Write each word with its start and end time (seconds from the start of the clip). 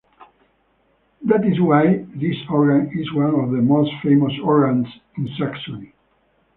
That 1.27 1.45
is 1.45 1.61
why 1.61 2.07
this 2.15 2.35
organ 2.49 2.91
is 2.99 3.13
one 3.13 3.35
of 3.39 3.51
the 3.51 3.61
most 3.61 3.91
famous 4.01 4.33
organs 4.43 4.87
in 5.15 5.29
Saxony. 5.37 5.93